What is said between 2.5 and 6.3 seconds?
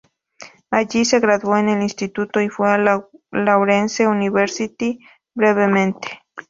a la Lawrence University brevemente.